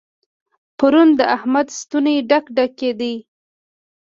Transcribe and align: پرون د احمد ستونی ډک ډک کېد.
پرون 0.77 1.09
د 1.19 1.21
احمد 1.35 1.67
ستونی 1.79 2.15
ډک 2.29 2.45
ډک 2.55 2.71
کېد. 2.79 3.01